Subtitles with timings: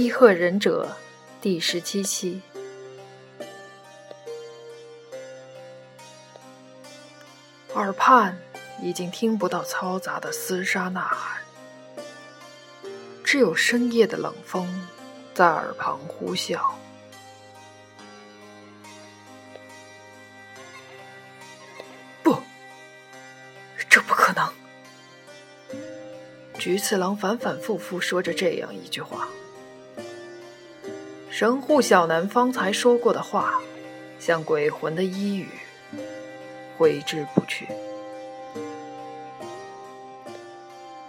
[0.00, 0.96] 伊贺忍者
[1.40, 2.40] 第十七期。
[7.74, 8.38] 耳畔
[8.80, 11.42] 已经听不到嘈杂的厮杀呐喊，
[13.24, 14.86] 只有深夜的冷风
[15.34, 16.60] 在耳旁呼啸。
[22.22, 22.40] 不，
[23.88, 24.48] 这不可能！
[26.56, 29.28] 菊次郎反反复复说着这样一句话。
[31.38, 33.62] 神户小南方才说过的话，
[34.18, 35.48] 像鬼魂的呓语。
[36.76, 37.68] 挥之不去。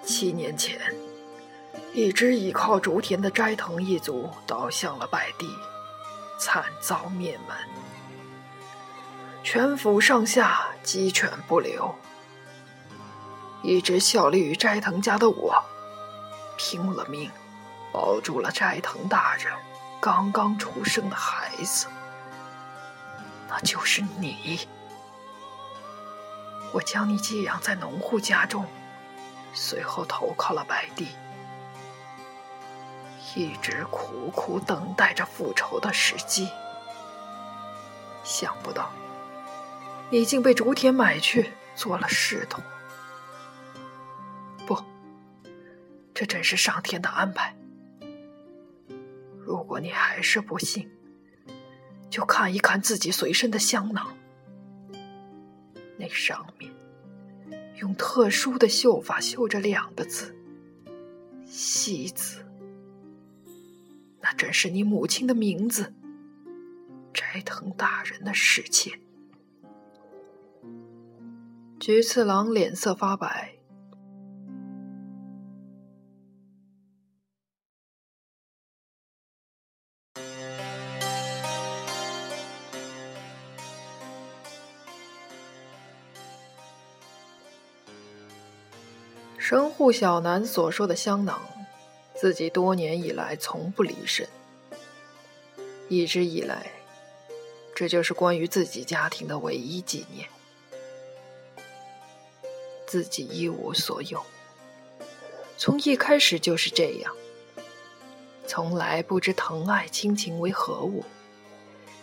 [0.04, 0.80] 七年前，
[1.96, 5.50] 一直倚靠竹田的斋藤一族倒向了百地，
[6.38, 7.58] 惨遭灭门，
[9.44, 11.96] 全府上下鸡犬不留。
[13.64, 15.66] 一直效力于斋藤家的我，
[16.56, 17.32] 拼了命
[17.92, 19.52] 保住了斋藤大人
[20.02, 21.88] 刚刚出生的孩子，
[23.50, 24.68] 那就是你。
[26.72, 28.66] 我将你寄养在农户家中，
[29.54, 31.08] 随后投靠了白帝，
[33.36, 36.48] 一直苦苦等待着复仇的时机。
[38.24, 38.92] 想不到，
[40.10, 42.64] 你竟被竹田买去做了侍童。
[44.68, 44.82] 不，
[46.14, 47.56] 这真是上天的安排。
[49.50, 50.88] 如果你还是不信，
[52.08, 54.16] 就看一看自己随身的香囊。
[55.98, 56.72] 那上面
[57.78, 60.36] 用特殊的绣法绣着两个字
[61.50, 62.46] “西子”，
[64.22, 65.96] 那正是你母亲的名字，
[67.12, 69.00] 斋藤大人的侍妾。
[71.80, 73.56] 菊次郎脸色发白。
[89.50, 91.42] 神户小南所说的香囊，
[92.14, 94.30] 自己多年以来从不离身。
[95.88, 96.72] 一直以来，
[97.74, 100.30] 这就是关于自己家庭的唯一纪念。
[102.86, 104.24] 自己一无所有，
[105.58, 107.12] 从一开始就是这样，
[108.46, 111.04] 从来不知疼爱亲情为何物，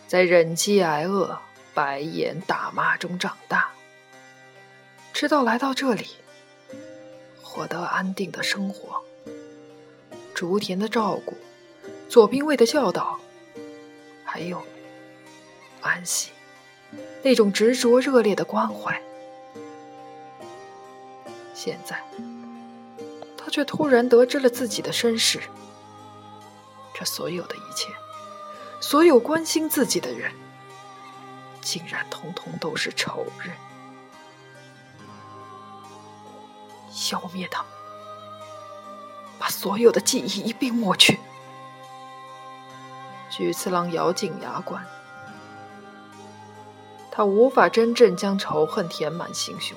[0.09, 1.39] 在忍饥挨饿、
[1.73, 3.71] 白眼打骂中长大，
[5.13, 6.09] 直到来到这里。
[7.56, 9.03] 获得安定的生活，
[10.34, 11.34] 竹田的照顾，
[12.06, 13.19] 左兵卫的教导，
[14.27, 14.62] 还有
[15.81, 16.33] 安息
[17.22, 19.00] 那种执着热烈的关怀。
[21.55, 21.99] 现在，
[23.39, 25.41] 他却突然得知了自己的身世。
[26.93, 27.89] 这所有的一切，
[28.83, 30.31] 所有关心自己的人，
[31.62, 33.56] 竟然通通都是仇人。
[36.97, 37.62] 消灭他，
[39.39, 41.21] 把所有的记忆一并抹去。
[43.29, 44.83] 菊次郎咬紧牙关，
[47.11, 49.77] 他无法真正将仇恨填满心胸。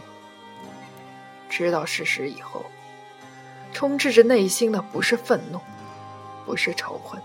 [1.50, 2.64] 知道事实以后，
[3.74, 5.60] 充斥着内心的不是愤怒，
[6.46, 7.22] 不是仇恨，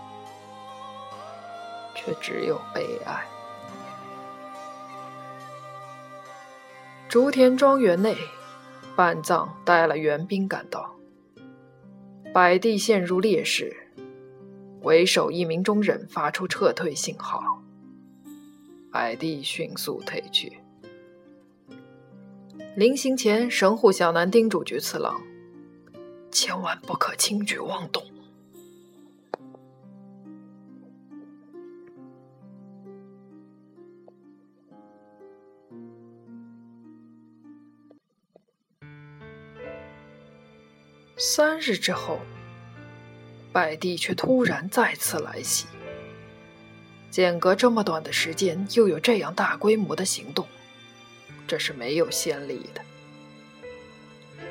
[1.95, 3.25] 却只有悲哀。
[7.07, 8.17] 竹田庄园内。
[8.95, 10.95] 半藏带了援兵赶到，
[12.33, 13.75] 百地陷入劣势，
[14.83, 17.61] 为首一名中忍发出撤退信号，
[18.91, 20.59] 百地迅速退去。
[22.77, 25.21] 临行前，神户小南叮嘱菊次郎，
[26.31, 28.01] 千万不可轻举妄动。
[41.35, 42.21] 三日之后，
[43.51, 45.65] 百地却突然再次来袭。
[47.11, 50.47] 间隔这么短的时间，又有这样大规模的行动，
[51.45, 52.81] 这是没有先例的。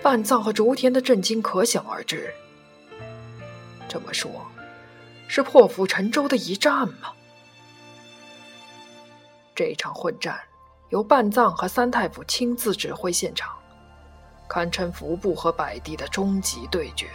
[0.03, 2.31] 半藏和竹田的震惊可想而知。
[3.89, 4.31] 这么说，
[5.27, 7.15] 是破釜沉舟的一战吗？
[9.55, 10.39] 这场混战
[10.91, 13.57] 由半藏和三太傅亲自指挥现场。
[14.49, 17.09] 堪称服部和百地的终极对决。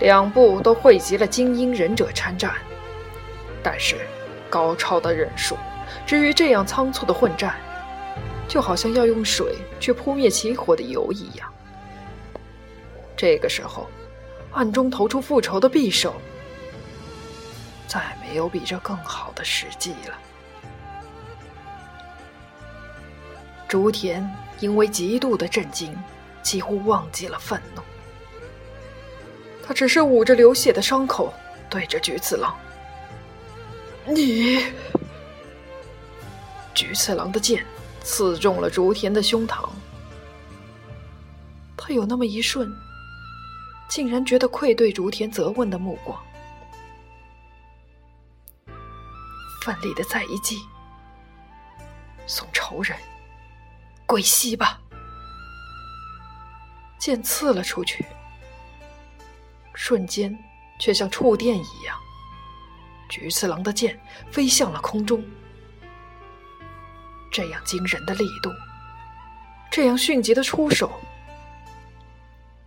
[0.00, 2.54] 两部都汇集了精英忍者参战，
[3.62, 3.96] 但是
[4.48, 5.58] 高超的忍术
[6.06, 7.54] 至于这样仓促的混战，
[8.48, 11.46] 就好像要用水去扑灭起火的油一样。
[13.14, 13.86] 这个时候，
[14.52, 16.14] 暗中投出复仇的匕首，
[17.86, 20.18] 再没有比这更好的时机了。
[23.68, 25.96] 竹田因为极度的震惊，
[26.42, 27.82] 几乎忘记了愤怒。
[29.64, 31.32] 他只是捂着流血的伤口，
[31.68, 32.58] 对着菊次郎
[34.04, 34.64] ：“你。”
[36.74, 37.64] 菊次郎的剑
[38.02, 39.68] 刺中了竹田的胸膛，
[41.76, 42.68] 他有那么一瞬，
[43.90, 46.16] 竟然觉得愧对竹田责问的目光，
[49.62, 50.60] 奋力的再一击，
[52.24, 52.96] 送仇人。
[54.06, 54.80] 归西吧！
[56.98, 58.04] 剑刺了出去，
[59.74, 60.36] 瞬间
[60.80, 61.96] 却像触电一样，
[63.08, 64.00] 菊次郎的剑
[64.30, 65.24] 飞向了空中。
[67.30, 68.50] 这样惊人的力度，
[69.70, 70.90] 这样迅疾的出手，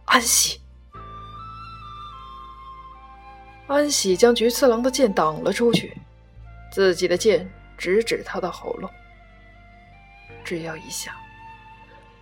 [0.05, 0.61] 安息，
[3.73, 5.97] 安喜将菊次郎的剑挡了出去，
[6.71, 8.87] 自己的剑直指他的喉咙，
[10.43, 11.17] 只要一下。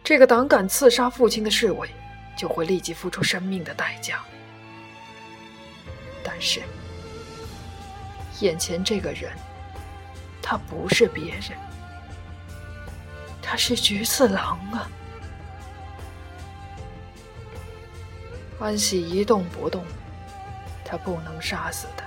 [0.01, 1.89] 这个胆敢刺杀父亲的侍卫，
[2.37, 4.23] 就会立即付出生命的代价。
[6.23, 6.61] 但是，
[8.39, 9.29] 眼前这个人，
[10.41, 11.51] 他不是别人，
[13.41, 14.89] 他是菊次郎啊！
[18.57, 19.83] 安喜一动不动，
[20.91, 22.03] 他不能杀死的，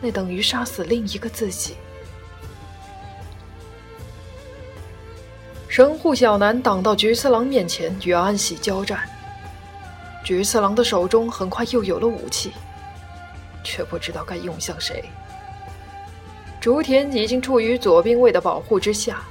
[0.00, 1.76] 那等于杀死另一个自己。
[5.68, 9.08] 神户小南挡到菊次郎面前，与安喜交战。
[10.24, 12.52] 菊次郎的手中很快又有了武器，
[13.62, 15.04] 却不知道该用向谁。
[16.60, 19.22] 竹田已经处于左兵卫的保护之下，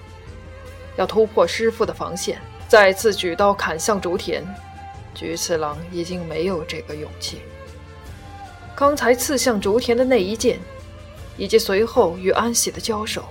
[0.96, 4.44] 要突破师傅的防线，再次举刀砍向竹田。
[5.14, 7.42] 菊次郎已经没有这个勇气。
[8.82, 10.60] 刚才刺向竹田的那一剑，
[11.38, 13.26] 以及随后与安喜的交手，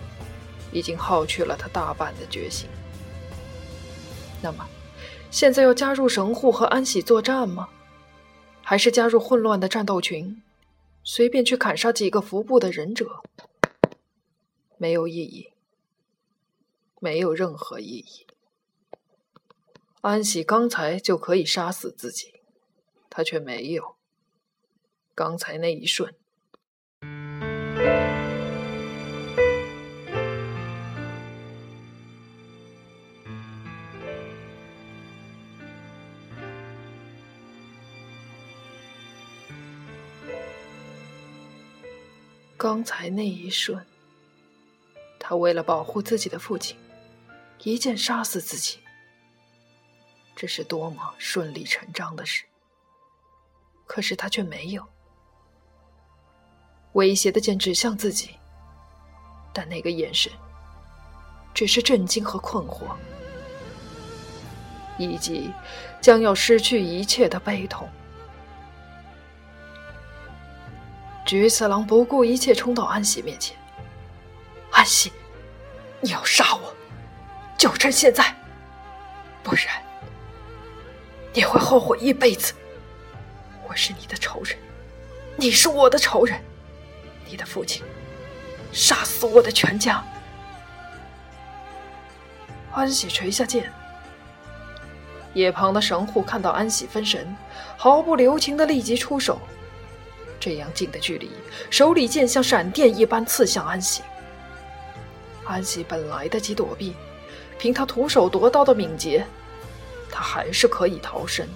[0.70, 2.68] 已经耗去了他大半的决心。
[4.40, 4.64] 那么，
[5.28, 7.68] 现在要加入神户和安喜作战吗？
[8.62, 10.40] 还是加入混乱的战斗群，
[11.02, 13.20] 随便去砍杀几个服部的忍者？
[14.78, 15.50] 没有意义，
[17.00, 18.24] 没有任何意义。
[20.02, 22.34] 安喜刚才就可以杀死自己，
[23.10, 23.96] 他却没有。
[25.20, 26.14] 刚才那一瞬。
[42.56, 43.84] 刚才那一瞬，
[45.18, 46.78] 他为了保护自己的父亲，
[47.62, 48.78] 一剑杀死自己，
[50.34, 52.46] 这是多么顺理成章的事。
[53.86, 54.88] 可是他却没有，
[56.92, 58.30] 威胁的剑指向自己，
[59.52, 60.32] 但那个眼神，
[61.54, 62.86] 只是震惊和困惑，
[64.98, 65.50] 以及
[66.00, 67.88] 将要失去一切的悲痛。
[71.26, 73.56] 菊次郎不顾一切冲到安喜面前
[74.72, 75.12] ：“安喜，
[76.00, 76.74] 你要杀我，
[77.56, 78.34] 就趁现在，
[79.44, 79.66] 不然
[81.32, 82.52] 你会后悔一辈子。
[83.68, 84.58] 我是你的仇人，
[85.36, 86.42] 你是我的仇人，
[87.30, 87.84] 你的父亲
[88.72, 90.02] 杀死我的全家。”
[92.72, 93.70] 安喜垂下剑，
[95.34, 97.36] 一旁的神户看到安喜分神，
[97.76, 99.38] 毫不留情的立即出手。
[100.38, 101.30] 这样近的距离，
[101.68, 104.02] 手里剑像闪电一般刺向安喜。
[105.44, 106.94] 安喜本来得及躲避，
[107.58, 109.26] 凭他徒手夺刀的敏捷，
[110.10, 111.46] 他还是可以逃生。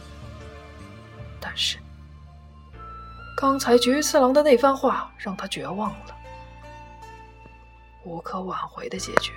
[1.40, 1.78] 但是，
[3.44, 6.16] 刚才菊次郎的那番话让他绝望了，
[8.02, 9.34] 无可挽回的结局。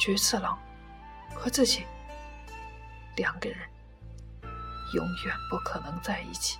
[0.00, 0.58] 菊次郎
[1.32, 1.86] 和自己
[3.14, 3.56] 两个人
[4.94, 6.58] 永远不可能在一起。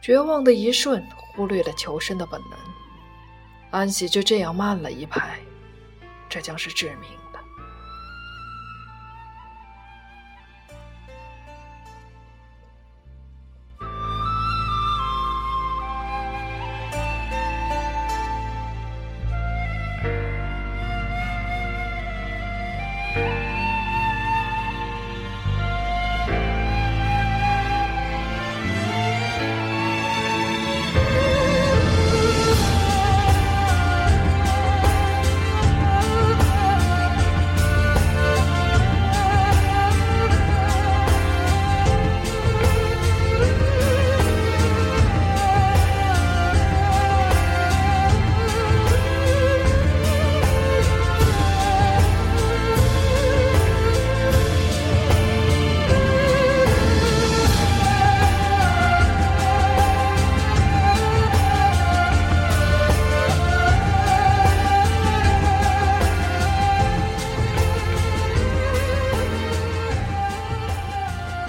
[0.00, 2.58] 绝望的一瞬，忽略了求生的本能。
[3.72, 5.40] 安喜就这样慢了一拍，
[6.28, 7.10] 这将是致命。